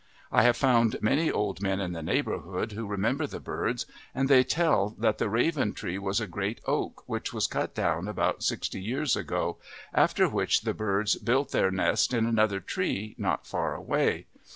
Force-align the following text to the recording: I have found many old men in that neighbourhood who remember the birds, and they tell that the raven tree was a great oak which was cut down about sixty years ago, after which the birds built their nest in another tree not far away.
I 0.31 0.41
have 0.41 0.57
found 0.57 0.99
many 1.03 1.29
old 1.31 1.61
men 1.61 1.79
in 1.79 1.91
that 1.91 2.05
neighbourhood 2.05 2.71
who 2.71 2.87
remember 2.87 3.27
the 3.27 3.39
birds, 3.39 3.85
and 4.15 4.27
they 4.27 4.43
tell 4.43 4.95
that 4.97 5.19
the 5.19 5.29
raven 5.29 5.73
tree 5.73 5.99
was 5.99 6.19
a 6.19 6.25
great 6.25 6.59
oak 6.65 7.03
which 7.05 7.31
was 7.31 7.45
cut 7.45 7.75
down 7.75 8.07
about 8.07 8.41
sixty 8.41 8.81
years 8.81 9.15
ago, 9.15 9.57
after 9.93 10.27
which 10.27 10.61
the 10.61 10.73
birds 10.73 11.17
built 11.17 11.51
their 11.51 11.69
nest 11.69 12.15
in 12.15 12.25
another 12.25 12.59
tree 12.59 13.13
not 13.19 13.45
far 13.45 13.75
away. 13.75 14.25